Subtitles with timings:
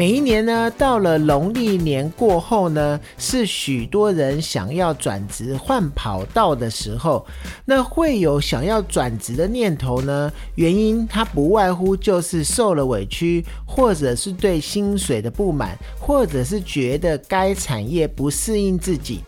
[0.00, 7.26] 每一年呢，到了农历年过后呢，是许多人想要转职换跑道的时候。
[7.66, 10.32] 那会有想要转职的念头呢？
[10.54, 19.20] 原因它不外乎就是受了委屈，或者是对薪水的不满，或者是觉得该产业不适应自己。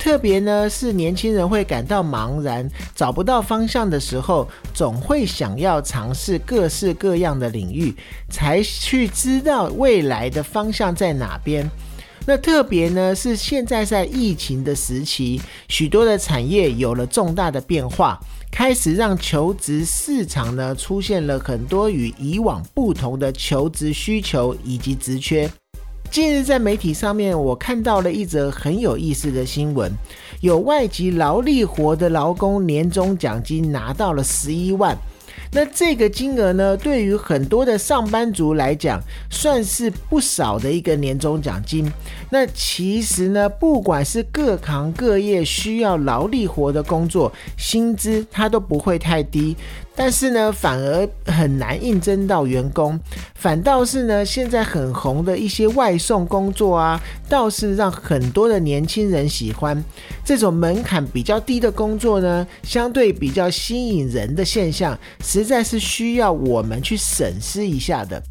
[0.00, 7.94] 特别呢，是年轻人会感到茫然，找不到方向的时候，总会想要尝试各式各样的领域，
[8.30, 11.70] 才去知道未来的方向在哪边。
[12.26, 18.18] 那特别呢，是现在在疫情的时期，许多的产业有了重大的变化，
[18.50, 25.50] 开始让求职市场呢出现了很多与以往不同的求职需求以及职缺。
[26.10, 29.92] 近日在媒体上面，我看到了一则很有意思的新闻，
[30.40, 34.96] 有外籍劳力活的劳工年终奖金拿到了十一万。
[35.52, 39.00] 那这个金额呢，对于很多的上班族来讲，
[39.30, 41.88] 算是不少的一个年终奖金。
[42.28, 49.56] 那其实呢，不管是各行各业需要劳力活的工作，薪资它都不会太低。
[49.94, 52.98] 但是呢，反而很难应征到员工，
[53.34, 59.84] 反倒是呢，现在很红的一些外送工作啊，倒是让很多的年轻人喜欢。
[60.24, 68.22] 这种门槛比较低的工作呢，相对比较吸引人的现象，实在是需要我们去审视一下的。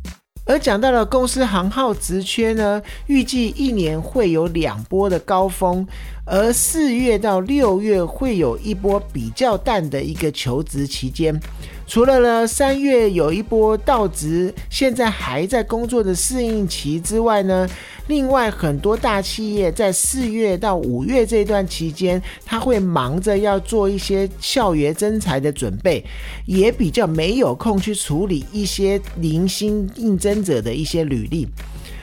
[0.49, 5.87] 而讲到了公司行号职缺呢，预计一年会有两波的高峰，
[6.25, 11.39] 而四月到六月会有一波比较淡的一个求职期间。
[11.89, 17.67] 除了呢，三月有一波到职，现在还在工作的适应期之外呢，
[18.05, 26.05] 另外很多大企业在四月到五月这段期间，他会忙着要做一些校园征才的准备，
[26.45, 31.47] 也比较没有空去处理一些零星应征者的一些履历。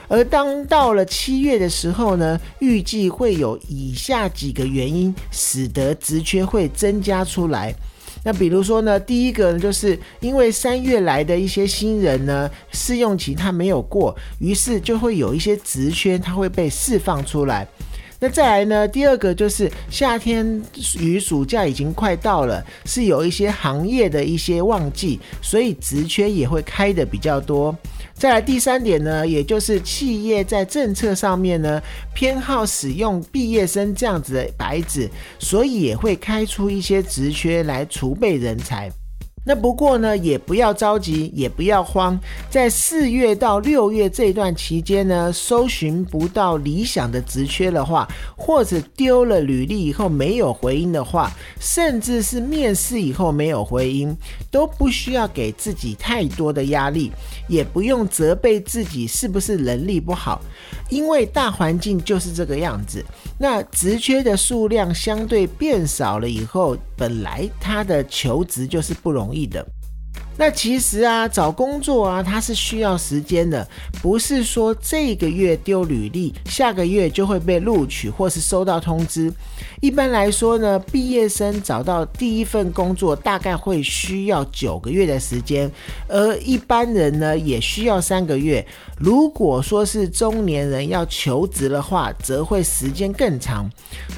[0.08, 7.72] 而当到了七月的时候呢，预计会有以下几个原因，使得职缺会增加出来。
[8.26, 17.64] 那比如说呢，第一个呢，就是因为三月来的一些新人呢，试用期他没有过，于是就会有一些职缺，他会被释放出来。
[18.18, 20.60] 那再来呢，第二个就是夏天
[20.98, 27.72] 与暑假已经快到了，是有一些行业的一些旺季，所以职缺也会开的比较多。
[28.18, 31.80] 再来第三点呢，也就是企业在政策上面呢
[32.14, 38.90] 偏好使用毕业生这样子的白纸，所以也会开出一些职缺来储备人才。
[39.48, 42.18] 那不过呢，也不要着急，也不要慌。
[42.50, 51.30] 在四月到六月这段期间呢，搜寻不到理想的职缺的话，或者丢了履历以后没有回音的话，
[51.60, 54.12] 甚至是面试以后没有回音，
[54.50, 57.12] 都不需要给自己太多的压力，
[57.48, 60.40] 也不用责备自己是不是能力不好，
[60.90, 63.04] 因为大环境就是这个样子。
[63.38, 69.46] 那职缺的数量相对变少了以后，本来他的求职就是不容易。
[69.46, 69.64] 的，
[70.38, 73.66] 那其实啊，找工作啊，它是需要时间的，
[74.02, 79.32] 不是说这个月丢履历，下个月就会被录取或是收到通知。
[79.80, 85.70] 一般来说呢，毕业生找到第一份工作大概会需要九个月的时间，
[86.08, 88.64] 而一般人呢也需要三个月。
[88.98, 93.68] 如果说是中年人要求职的话，则会时间更长。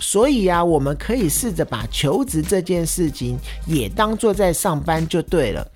[0.00, 3.36] 所以啊，我们可以试着把求职这件事情
[3.66, 5.66] 也当做在上班就对了。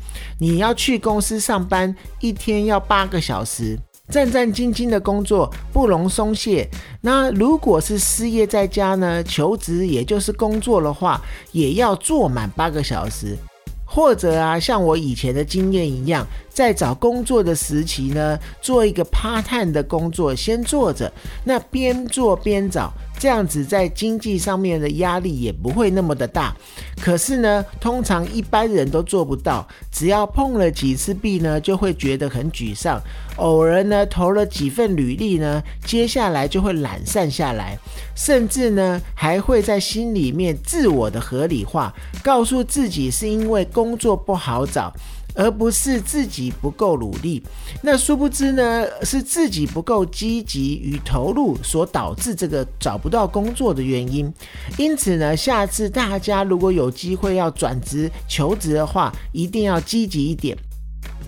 [0.42, 3.78] 你要去公司上班，一天要八个小时。
[4.08, 6.68] 战战兢兢的工作不容松懈。
[7.00, 9.22] 那如果是失业在家呢？
[9.22, 11.22] 求职也就是工作的话，
[11.52, 13.38] 也要做满八个小时。
[13.86, 21.10] 或者啊，像我以前的经验一样，在找工作的时期呢，做一个 part time 的工作，先做着，
[21.44, 22.92] 那边做边找。
[23.18, 26.52] 这样子在经济上面的压力也不会那么的大，
[27.00, 29.64] 可是呢，通常一般人都做不到。
[29.92, 33.00] 只要碰了几次壁呢，就会觉得很沮丧。
[33.36, 37.78] 偶尔呢，投了几份履历呢，接下来就会懒散下来，
[38.16, 41.94] 甚至呢，还会在心里面自我的合理化，
[42.24, 44.92] 告诉自己是因为工作不好找。
[45.34, 47.42] 而不是自己不够努力，
[47.82, 54.32] 那殊不知呢，是自己不够积极与投入所导致这个找不到工作的原因。
[54.78, 60.56] 因此呢，下次大家如果有机会要转职求职的话，一定要积极一点。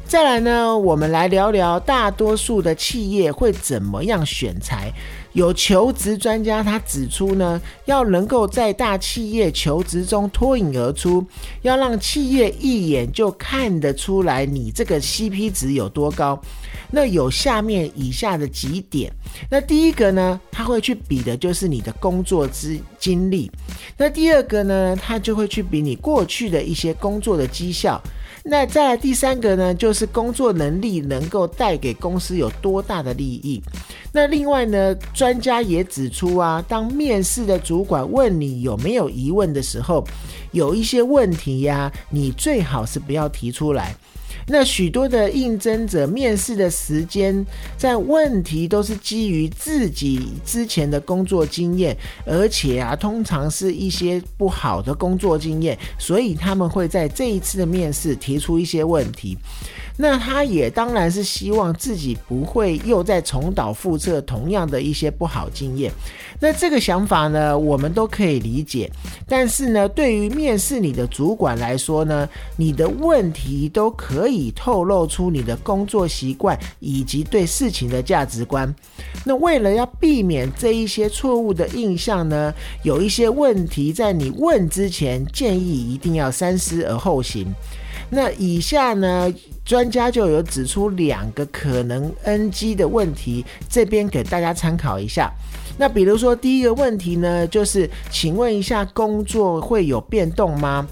[0.07, 4.93] 再来呢，我们来聊聊大多数的企业会怎么样选材。
[5.35, 11.25] 有求职专家他指出呢，要能够在大企业求职中脱颖而出，
[11.63, 16.41] 要让企业一眼就看得出来你这个 CP 值有多高。
[16.91, 19.13] 那有下面以下的几点。
[19.51, 23.51] 那第一个呢，他会去比的就是你的工作之经历。
[23.97, 28.01] 那第二个呢，他就会去比你过去的一些工作的绩效。
[28.47, 33.63] 那再来第三个呢，就是工作能力能够带给公司有多大的利益。
[34.13, 40.05] 那另外呢，专家也指出啊，当面试的主管问你有没有疑问的时候，
[40.53, 43.97] 有一些问题呀，你最好是不要提出来。
[44.47, 47.45] 那许多的应征者面试的时间，
[47.77, 51.97] 在问题都是基于自己之前的工作经验，
[52.27, 59.37] 而且啊，通常是一些不好的工作经验，所以他们会在这一次的面试提出一些问题。
[59.97, 65.93] 那他也当然是希望自己不会又再重蹈覆辙同样的一些不好经验。
[66.41, 68.91] 那这个想法呢，我们都可以理解。
[69.29, 78.75] 但是呢，对于面试你的主管来说呢，你的问题都可以透露出你的工作习惯以及对事情的价值观。
[79.25, 82.53] 那为了要避免这一些错误的印象呢，
[82.83, 87.47] 有一些问题在你问之前，建议一定要三思而后行。
[88.15, 89.33] 那以下呢？
[89.65, 95.33] 专家就有指出两个可能 NG 的问题，这边给大家参考一下。
[95.79, 100.87] 那比如说第一个问题呢，就是请问一下，工作会有变动吗？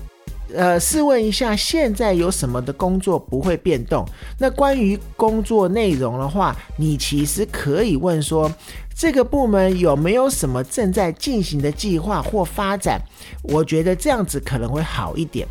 [0.54, 4.06] 呃，试问一下，现在有什么的工作不会变动？
[4.38, 8.50] 那关于工作内容的话，你其实可以问说，
[8.96, 12.98] 这个部门有没有什么正在进行的计划或发展？
[13.42, 15.46] 我觉得这样子可能会好一点。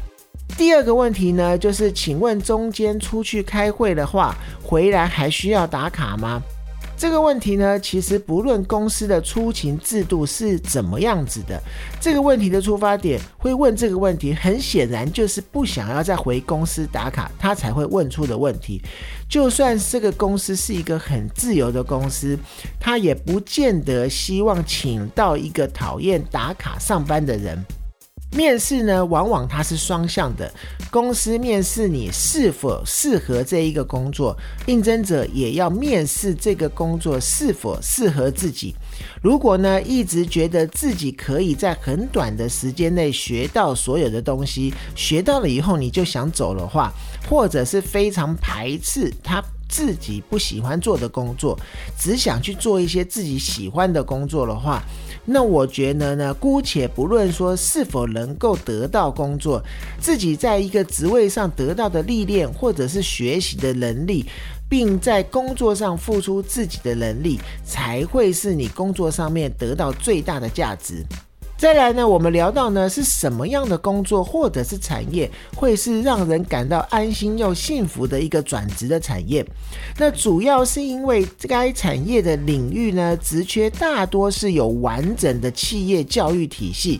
[0.61, 6.39] 第二个问题呢，就是请问中间出去开会的话，回来还需要打卡吗？
[6.95, 11.59] 这个问题呢，其实不论公司的出勤制度是怎么样子的，
[11.99, 18.79] 这个问题的出发点会问这个问题，很显然就是不想要再回公司打卡，他才会问出的问题。
[19.27, 22.37] 就算这个公司是一个很自由的公司，
[22.79, 27.57] 他也不见得希望请到一个讨厌打卡上班的人。
[28.31, 30.51] 面试呢，往往它是双向的。
[30.89, 34.35] 公司面试你是否适合这一个工作，
[34.67, 38.73] 应征者也要面试这个工作是否适合自己。
[39.21, 46.91] 如果呢，一直觉得自己可以在很短的时间内学到所有的东西，学到了以后你就想走的话，
[47.29, 49.43] 或者是非常排斥他。
[49.73, 51.57] 自己不喜欢做的工作，
[51.97, 54.83] 只想去做一些自己喜欢的工作的话，
[55.23, 59.63] 那我觉得呢，姑且不论说是否能够得到工作，
[59.99, 64.25] 自己在一个职位上得到的历练或者是学习的能力，
[64.67, 71.05] 并在工作上付出自己的能力，才会是你工作上面得到最大的价值。
[71.61, 79.45] 再来呢，我们聊到呢是什么样的工作或者是产业会是让人感到安心又幸福的一个转职的产业？
[79.95, 86.99] 那主要是因为该产业的领域呢，职缺大多是有完整的企业教育体系，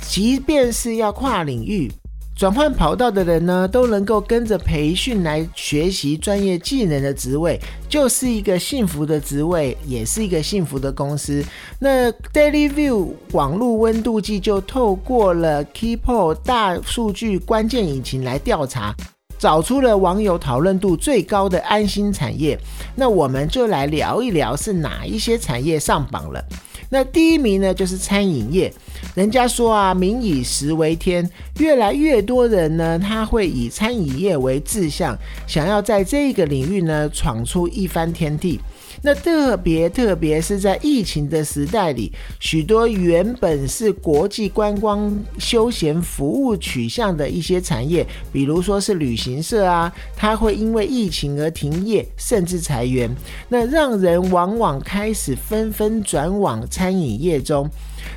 [0.00, 1.92] 即便是要跨领域。
[2.38, 11.44] 转换跑道的人呢，都能够跟着培训来学习专业技能的职位，就是一个幸福的职位，也是一个幸福的公司。
[11.80, 18.94] 那 Daily View 网络温度计就透过了 Keepo 大数据关键引擎来调查，
[19.36, 22.56] 找出了网友讨论度最高的安心产业。
[22.94, 26.44] 那我们就来聊一聊，是哪一些产业上榜了。
[26.90, 28.72] 那第一名呢，就是餐饮业。
[29.14, 31.28] 人家说啊，民以食为天，
[31.58, 35.16] 越来越多人呢，他会以餐饮业为志向，
[35.46, 38.60] 想要在这个领域呢，闯出一番天地。
[39.02, 53.08] 那特别特别是在疫情的时代里，许多原本是国际观光休闲服务取向的一些产业，比如说是旅行社啊，它会因为疫情而停业，甚至裁员。
[53.48, 57.68] 那让人往往开始纷纷转往餐饮业中。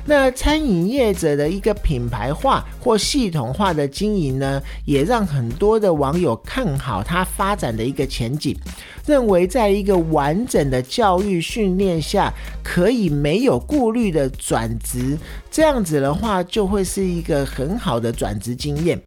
[0.04, 8.56] 那餐饮业者的一个品牌化或系统化的经营呢，也让很多的网友看好它发展的一个前景，
[9.06, 15.16] 认为在一个完整的教育训练下，可以没有顾虑的转职，
[15.50, 19.00] 这样子的话就会是一个很好的转职经验。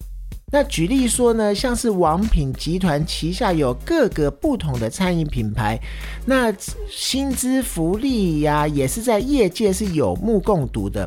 [0.56, 5.78] 那举例说呢，像是王品集团旗下有各个不同的餐饮品牌，
[6.26, 6.50] 那
[6.90, 11.06] 薪资福利呀，也是在业界是有目共睹的。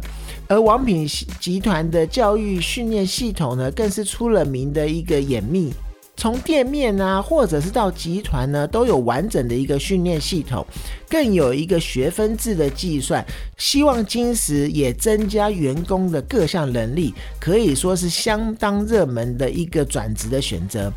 [0.49, 1.09] 而王品
[1.41, 5.73] 集团的教育训练系统呢，更是出了名的一个严密。
[6.19, 10.67] 从店面啊，或者是到集团呢，都有完整的一个训练系统，
[11.09, 13.25] 更有一个学分制的计算。
[13.57, 20.93] 希望金石也增加员工的各项能力，可以说是相当热门的一个转职的选择。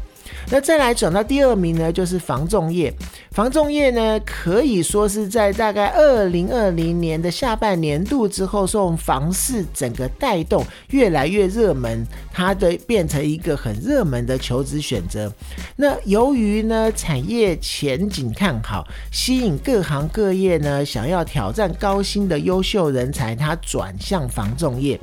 [0.49, 2.93] 那再来转到第二名呢，就是防重业。
[3.31, 15.31] 防重业呢，可以说是在大概二零二零年的下半年度之后，受房市整个带动，越来越热门，它的变成一个很热门的求职选择。
[15.77, 24.99] 那由于呢产业前景看好，吸引各行各业呢想要挑战高薪的优秀人才，他转向防重业。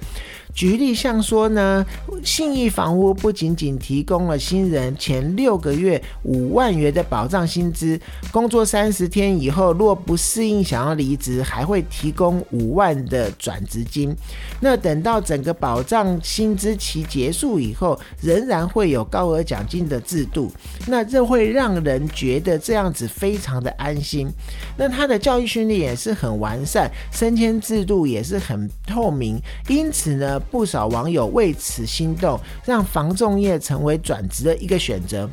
[0.54, 1.84] 举例像说呢，
[2.24, 8.00] 信义房屋不仅仅提供了新人前六个月五万元的保障薪资，
[8.32, 14.12] 工作三十天以后若不适应想要离职，还会提供五万的转职金。
[14.60, 20.50] 那等到整个保障薪资期结束以后，仍然会有高额奖金的制度。
[20.88, 24.28] 那这会让人觉得这样子非常的安心。
[24.76, 30.37] 那他的教育训练也是很完善，升迁制度也是很透明，因此呢。
[30.38, 35.28] 不少网友为此心动，让防重业成为转职的一个选择。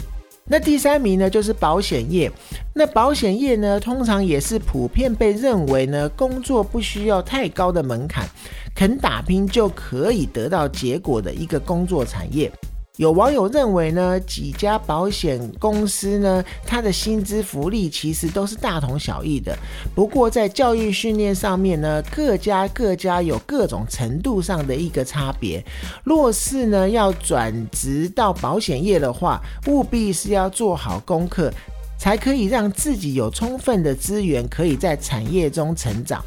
[0.48, 2.32] 那第三名呢，就是保险业。
[2.74, 8.28] 那保险业呢，通常也是普遍被认为呢，工作不需要太高的门槛，
[8.76, 12.52] 肯打拼就可以得到结果的一个工作产业。
[12.98, 19.54] 有网友认为呢，几家保险公司呢，它的薪资福利其实都是大同小异的。
[19.94, 25.62] 不过在教育训练上面呢，各家各家有各种程度上的一个差别。
[26.06, 31.52] 若是呢要转职到保险业的话，务必是要做好功课，
[32.00, 36.24] 才可以让自己有充分的资源，可以在产业中成长。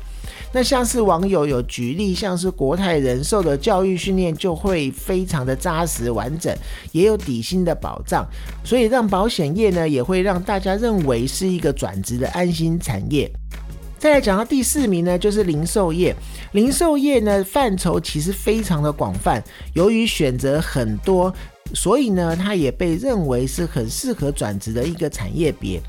[0.53, 6.55] 那像是网友有举例，像是国泰人寿的教育训练就会非常的扎实完整，
[6.93, 8.27] 也有底薪的保障，
[8.65, 13.31] 所以让保险业呢也会让大家认为是一个转职的安心产业。
[13.99, 16.15] 再来讲到第四名呢，就是零售业。
[16.53, 19.43] 零售业呢范畴其实非常的广泛，
[19.75, 21.35] 由于选择很多。
[21.75, 25.81] 所以呢，它也被认为是很适合转职的一个产业别。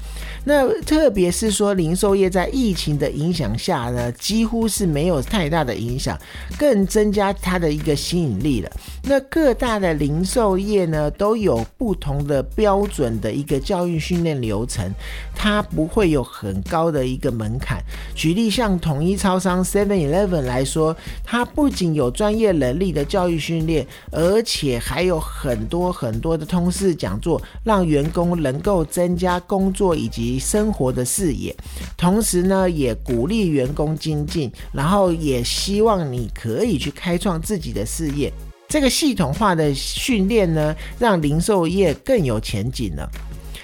[0.46, 6.18] 那特别是说，零售业在疫情的影响下呢，几乎是没有太大的影响，
[6.58, 8.72] 更增加它的一个吸引力了。
[9.04, 14.90] 那各大的零售业呢，都有不同的标准的一个教育训练流程，
[15.36, 17.84] 它不会有很高的一个门槛。
[18.16, 31.56] 举例像统一超商 Seven Eleven 来说，它不仅有专业能力的教育训练，而且还有很多很多的通识讲座，让员工能够增加工作以及生活的视野，
[31.96, 38.34] 同时呢，也鼓励员工精进，然后也希望你可以去开创自己的事业。
[38.68, 43.10] 这个系统化的训练呢，让零售业更有前景了。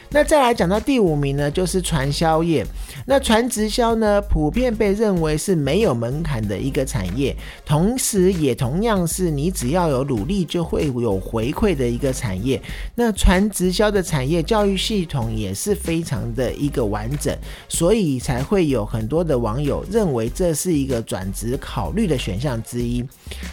[0.10, 2.66] 那再来讲到第五名呢，就是传销业。
[3.06, 7.36] 那传直销呢，普遍被认为是没有门槛的一个产业，
[7.66, 12.62] 同时也同样是你只要有努力就会有回馈的一个产业。
[12.96, 17.36] 那传直销的产业教育系统也是非常的一个完整，
[17.68, 23.06] 所以才会有很多的网友认为这是一个转职考虑的选项之一。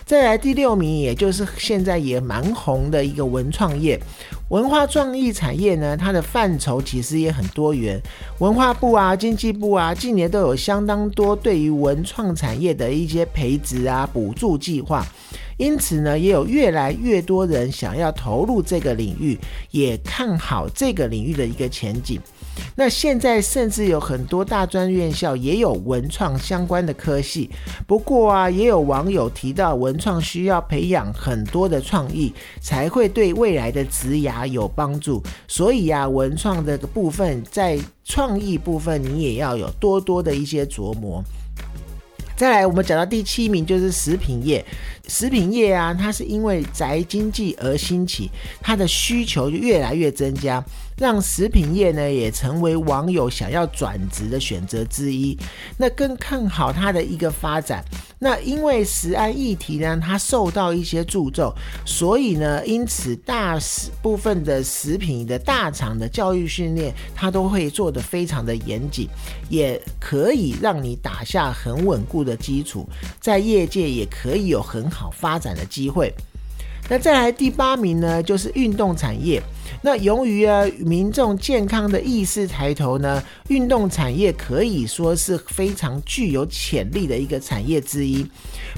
[0.07, 4.01] 再来第六名，也就是现在也蛮红的一个文创业。
[4.53, 7.99] 文化创意产业呢，它的范畴其实也很多元。
[8.41, 15.07] 文化部啊、经济部啊，近年都有相当多对于文创产业的一些培植啊、补助计划。
[15.57, 19.39] 因此呢，也有越来越多人想要投入这个领域，
[19.71, 22.21] 也看好这个领域的一个前景。
[22.75, 27.51] 那现在甚至有很多大专院校也有文创相关的科系。
[27.87, 35.23] 不过啊，也有网友提到，文创需要培养很多的创意，才会对未来的职涯有帮助。
[35.47, 41.23] 所以啊，文创这个部分在创意部分，你也要有多多的一些琢磨。
[42.35, 44.65] 再来，我们讲到第七名就是食品业。
[45.07, 48.31] 食品业啊，它是因为宅经济而兴起，
[48.61, 50.65] 它的需求就越来越增加。
[51.03, 55.37] 让食品业呢也成为网友想要转职的选择之一。
[55.77, 57.85] 那更看好它的一个发展。
[58.21, 61.53] 那因为食安议题呢，它受到一些注重，
[61.85, 63.59] 所以呢，因此大
[64.01, 69.09] 部分的食品的大厂的教育训练，它都会做得非常的严谨，
[69.51, 72.89] 也可以让你打下很稳固的基础，
[73.21, 76.15] 在业界也可以有很好发展的机会。
[76.89, 79.43] 那再来第八名呢，就是运动产业。
[79.81, 88.27] 那由于啊民众健康的意识抬头呢，运动产业可以说是非常具有潜力的一个产业之一。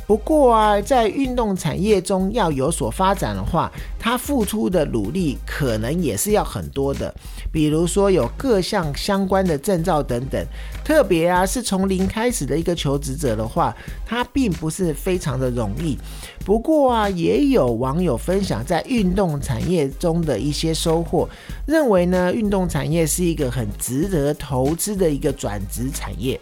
[0.06, 7.14] 不过啊，在运动产业中要有所发展的话，他付出的努力可能也是要很多的，
[7.50, 10.44] 比如说有各项相关的证照等等。
[10.84, 13.74] 特别啊，是从零开始的一个求职者的话，
[14.04, 15.98] 他并不是非常的容易。
[16.44, 21.26] 不过啊，也有网友分享在运动产业中的一些收获，
[21.66, 26.38] 认为呢，运动产业是一个很值得投资的一个转职产业。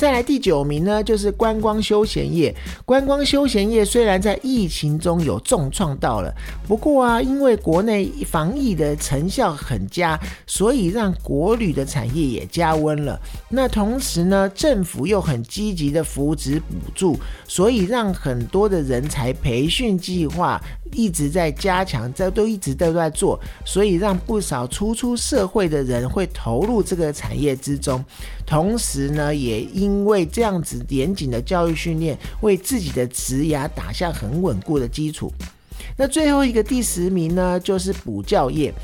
[0.00, 2.56] 再来第九名呢，就是观光休闲业。
[2.86, 6.34] 观光休闲业虽然在疫情中有重创到了，
[6.66, 13.20] 不过啊，因为国内防疫的成效很佳，所以让国旅的产业也加温了。
[13.50, 20.58] 那同时呢，政府又很积极的扶植补助，所以让很多的人才培训计划。
[20.92, 28.04] 一直在加强，这都一直都在做，所以让不少初出社会的人会投入这个产业之中。
[28.50, 35.32] 同时呢，也因为这样子严谨的教育训练，为自己的职涯打下很稳固的基础。
[35.96, 38.74] 那最后一个第十名呢，就是补教业。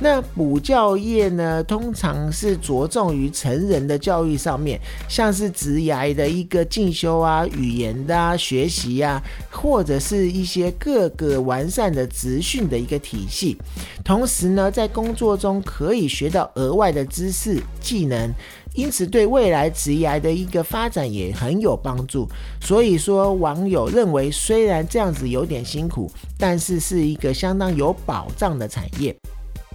[0.00, 13.56] 那补教业呢，通常是着重于成人的教育上面，像是职涯的一个进修啊、语言的啊、学习呀，或者是一些各个完善的职训的一个体系。
[14.04, 18.30] 同时呢，在工作中可以学到额外的知识技能，
[18.74, 22.28] 因此对未来职涯的一个发展也很有帮助。
[22.60, 29.16] 所以说，网友认为虽然这样子有点辛苦，但是是一个相当有保障的产业。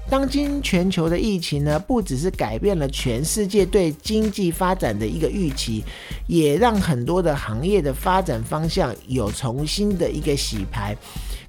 [0.09, 5.83] 当今全球的疫情呢，不只是改变了全世界对经济发展的一个预期，
[6.25, 10.97] 也让很多的行业的发展方向有重新的一个洗牌。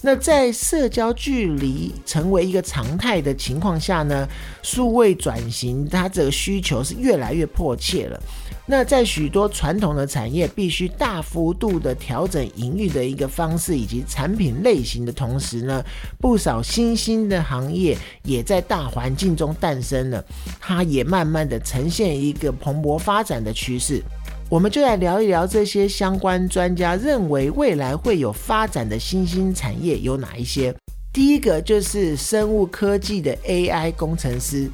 [0.03, 4.29] 那在社交距离成为一个常态的情况下呢，
[4.63, 8.23] 数位转型它这个需求是越来越迫切了。
[8.71, 15.85] 那在许多传统的产业必须大幅度的调整营运的一个方式以及产品类型的同时呢，
[16.21, 20.25] 不少新兴的行业也在大环境中诞生了，
[20.61, 24.01] 它也慢慢的呈现一个蓬勃发展的趋势。
[24.49, 30.73] 我们就来聊一聊这些相关专家认为未来会有发展的新兴产业有哪一些。
[31.13, 34.71] 第一个就是生物科技的 AI 工程师。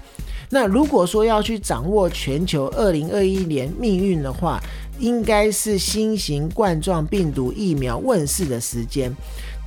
[0.50, 4.61] 那如果说要去掌握全球二零二一年命运的话，
[4.98, 9.14] 应该是新型冠状病毒疫苗问世的时间。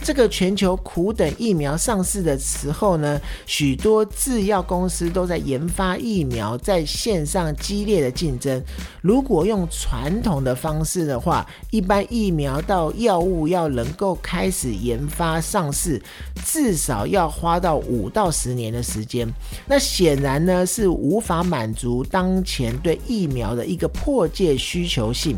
[0.01, 8.63] 这个全球苦等疫苗上市的时候呢，许多制药公司都在研发疫苗，在线上激烈的竞争。
[9.01, 16.01] 如果用传统的方式的话，一般疫苗到药物要能够开始研发上市，
[16.43, 19.31] 至少要花到五到十年的时间。
[19.67, 25.37] 那显然呢，是无法满足当前对疫苗的一个迫切需求性。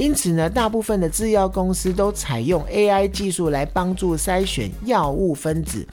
[0.00, 5.86] 因此呢，大部分的制药公司都采用 AI 技术来帮助筛选药物分子，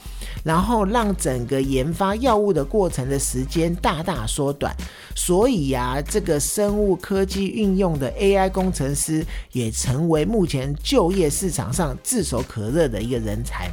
[0.46, 4.74] 然后让整个研发药物的过程的时间大大缩短。
[5.14, 13.70] 所以呀，这个生物科技运用的 AI 工程师也成为目前就业市场上炙手可热的一个人才。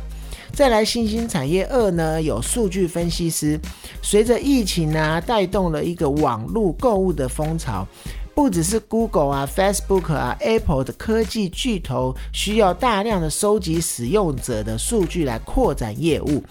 [0.52, 3.56] 再来，新兴产业二呢，有数据分析师。
[4.02, 7.86] 随着疫情呢，带动了一个网络购物的风潮。
[8.34, 16.42] 不只是 Google 啊、Facebook 啊、Apple 的科技巨头需要大量的收集使用者的数据来扩展业务，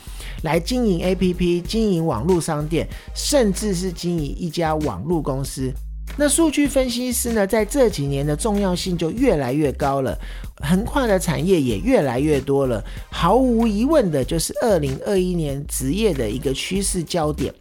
[0.43, 5.71] 来经营 APP、经营网络商店，甚至是经营一家网络公司。
[6.15, 10.17] 那数据分析师呢，在这几年的重要性就越来越高了，
[10.61, 12.83] 横跨的产业也越来越多了。
[13.09, 17.53] 毫无疑问的，就是二零二一年职业的一个趋势焦点。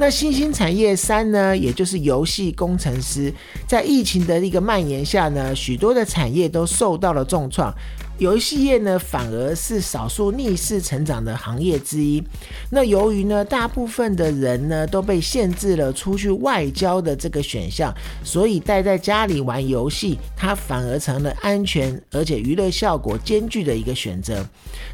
[0.00, 3.34] 那新兴产业三呢，也就是游戏工程师，
[3.66, 7.74] 在疫情的一个蔓延下呢，许多的产业都受到了重创。
[8.18, 12.20] 游戏业呢，反而是少数逆势成长的行业之一。
[12.68, 24.44] 那由于呢，大部分的人呢都被限制了出去外交的这个选项，所以待在家里玩游戏，它反而成了安全而且娱乐效果兼具的一个选择。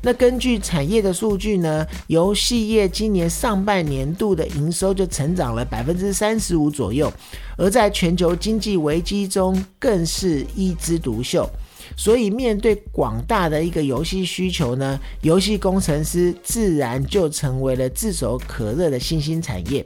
[0.03, 7.11] 那根据产业的数据呢，游戏业今年上半年度的营收就成长了百分之三十五左右，
[7.57, 11.49] 而在全球经济危机中更是一枝独秀。
[11.97, 19.85] 所以，面对广大的一个游戏需求呢，游戏工程师自然就成为了炙手可热的新兴产业。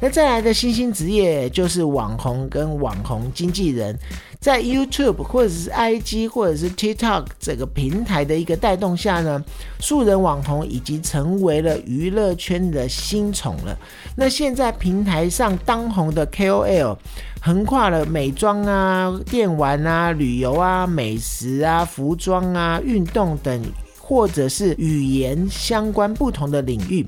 [0.00, 3.98] 那再来的新兴职业就是网红跟网红经纪人。
[4.40, 9.44] 在 YouTube 或者是 IG 或者是 TikTok 这个平台的一个带动下呢，
[9.80, 13.78] 素人网红已经成为了娱乐圈的新宠了。
[14.16, 16.96] 那现在平台上当红的 KOL，
[17.42, 23.62] 横跨了美妆啊、电玩啊、旅游啊、美食啊、服装啊、运动等。
[24.10, 27.06] 或者是语言相关不同的领域，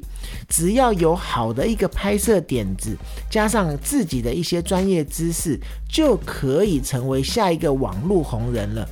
[0.48, 2.96] 只要有好的一个拍摄点子，
[3.28, 8.88] 加上自己的一些专业知识，就可以成为下一个网络红人了。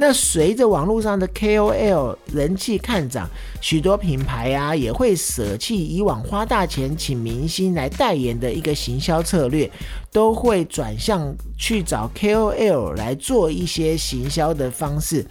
[0.00, 3.28] 那随着网络上的 KOL 人气看涨，
[3.60, 9.70] 许多品牌啊也会舍弃以往花大钱请明星来代言的一个行销策略，
[10.10, 15.22] 都会转向去找 KOL 来做一些行销的方式。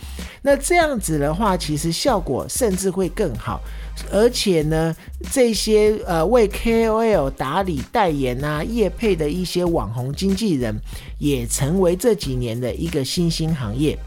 [0.43, 3.60] 那这样子的话，其实效果甚至会更好。
[4.12, 4.95] 而且呢，
[5.32, 10.75] 这些呃为 KOL 打理代言啊、业配的一些网红经纪人，
[11.17, 13.97] 也成为这几年的一个新兴行业。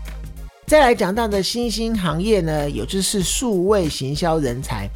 [0.72, 4.88] 再来讲到的新兴行业呢，有就是数位行销人才。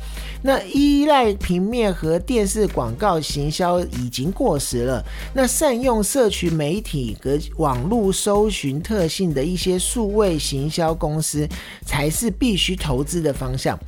[0.42, 5.04] 那依赖平面和电视广告行销已经过时了。
[5.34, 11.46] 那善用社群媒体和网络搜寻特性的一些数位行销公司，
[11.84, 13.78] 才是必须投资的方向。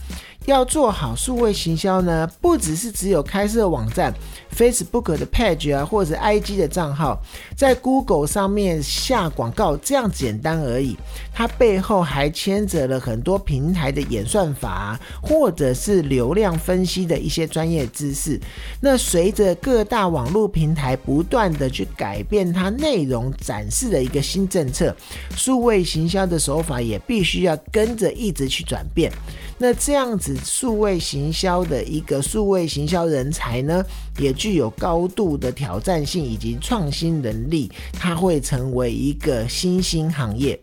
[0.44, 4.12] 要做好数位行销呢，不只是只有开设网站、
[4.56, 7.20] Facebook 的 page 啊，或者 IG 的账号，
[7.56, 10.96] 在 Google 上面下广告这样简单而已。
[11.32, 18.40] 它背后还牵扯了很多平台的演算法，或者是流量分析的一些专业知识。
[18.80, 24.94] 那随着各大网络平台不断的去改变它内容展示的一个新政策，
[25.36, 29.12] 数位行销的手法也必须要跟着一直去转变。
[29.60, 33.84] 那这样子，数位行销的一个数位行销人才呢，
[34.18, 40.58] 也具有高度的挑战性以及创新能力，它会成为一个新兴行业。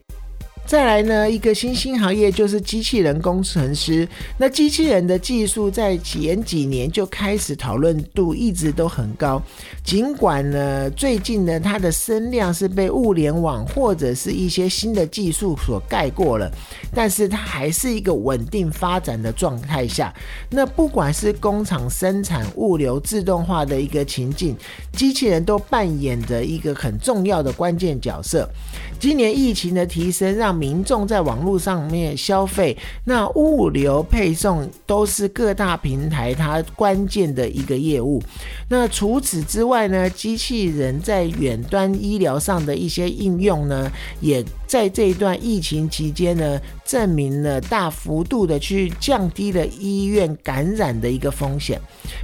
[0.66, 4.08] 再来呢，一个新兴行业就是机器人工程师。
[4.36, 9.40] 那机器人的技术在前几年就开始讨论度一直都很高，
[9.84, 16.52] 尽管呢最近呢它的声量是被物联网或者是一些新的技术所盖过了，
[16.96, 20.12] 但是它还是一个稳定发展的状态下。
[20.50, 24.58] 那不管是工厂生产、物流自动化的一个情境，
[24.94, 28.50] 机器人都扮演着一个很重要的关键角色。
[29.00, 38.22] 今年疫情的提升让民众在网络上面消费，那物流配送都是各大平台它关键的一个业务。
[38.70, 43.92] 那除此之外呢，机器人在远端医疗上的一些应用呢，
[44.22, 51.80] 也在这一段疫情期间呢，证明了大幅度的去降低了医院感染的一个风险，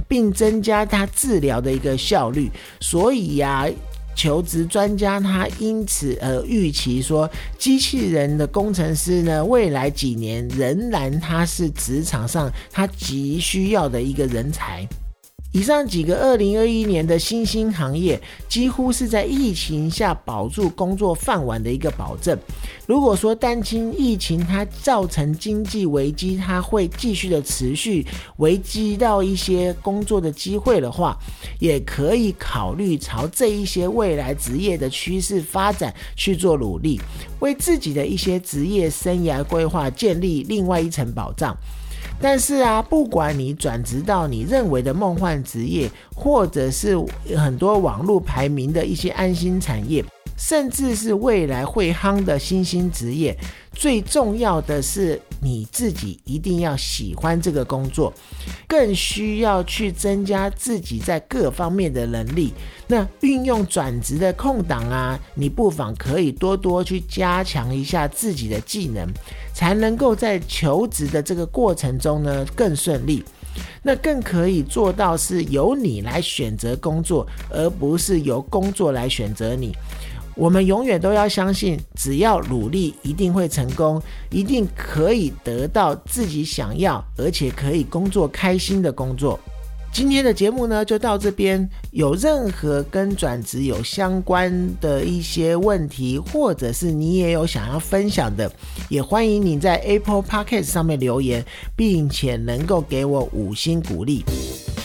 [0.08, 2.50] 并增加它治疗的一个效率。
[2.80, 3.68] 所以呀。
[4.14, 14.86] 求职专家他因此而预期说，机器人的工程师呢，未来几年仍然他是职场上他急需要的一个人才。
[15.52, 22.36] 以上几个二零二一年的新兴行业，几乎是在疫情下保住工作饭碗的一个保证。
[22.86, 28.04] 如果说担心疫情它造成经济危机，它会继续的持续
[28.38, 31.18] 危机到一些工作的机会的话，
[31.58, 36.98] 也可以考虑朝这一些未来职业的趋势发展去做努力，
[37.40, 41.54] 为自己的一些职业生涯规划建立另外一层保障。
[42.22, 46.96] 但是啊，不管你转职到你认为的梦幻职业，或者是
[47.36, 50.04] 很多网络排名的一些安心产业。
[50.36, 53.36] 甚至是未来会夯的新兴职业，
[53.72, 58.12] 最重要的是你自己一定要喜欢这个工作，
[58.66, 62.52] 更需要去增加自己在各方面的能力。
[62.86, 69.08] 那运用转职的空档啊，你不妨可以多多去加强一下自己的技能，
[69.54, 73.24] 才能够在求职的这个过程中呢更顺利。
[73.82, 79.72] 那更可以做到是由你来选择工作，而不是由工作来选择你。
[80.34, 89.38] 我们永远都要相信，只要努力，一定会成功，一定可以得到自己想要，而且可以工作开心的工作。
[89.92, 91.68] 今天的节目呢，就到这边。
[91.90, 94.50] 有任何跟转职有相关
[94.80, 98.50] 的一些问题，或者是你也有想要分享的，
[98.88, 101.44] 也欢迎你在 Apple Podcast 上面留言，
[101.76, 104.24] 并且能够给我五星鼓励。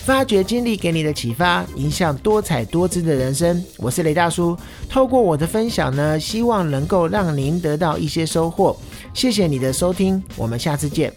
[0.04, 3.63] 发掘经历给你的启发，影响多彩多姿的人生。
[3.78, 4.58] 我是雷大叔，
[4.89, 8.76] 透过我的分享呢，希望能够让您得到一些收获。
[9.13, 11.13] 谢谢你的收听，我们下次见。